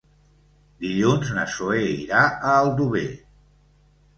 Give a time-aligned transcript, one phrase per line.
[0.85, 3.07] Dilluns na Zoè irà a Aldover.